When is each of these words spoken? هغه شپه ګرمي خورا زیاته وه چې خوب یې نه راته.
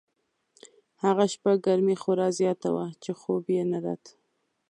هغه 1.03 1.25
شپه 1.33 1.51
ګرمي 1.65 1.95
خورا 2.01 2.27
زیاته 2.39 2.69
وه 2.75 2.85
چې 3.03 3.11
خوب 3.19 3.43
یې 3.55 3.63
نه 3.71 3.79
راته. 3.85 4.11